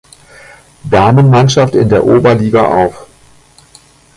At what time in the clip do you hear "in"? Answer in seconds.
1.75-1.87